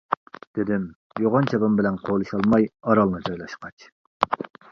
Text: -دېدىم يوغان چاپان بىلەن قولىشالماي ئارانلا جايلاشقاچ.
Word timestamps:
-دېدىم 0.37 0.87
يوغان 1.23 1.49
چاپان 1.51 1.75
بىلەن 1.81 1.99
قولىشالماي 2.07 2.67
ئارانلا 2.71 3.23
جايلاشقاچ. 3.29 3.87